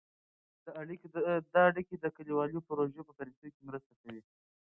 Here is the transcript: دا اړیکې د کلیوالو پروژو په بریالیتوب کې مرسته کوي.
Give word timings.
دا 1.53 1.61
اړیکې 1.67 1.95
د 1.99 2.05
کلیوالو 2.15 2.65
پروژو 2.67 3.07
په 3.07 3.13
بریالیتوب 3.17 3.53
کې 3.55 3.63
مرسته 3.69 3.93
کوي. 4.01 4.21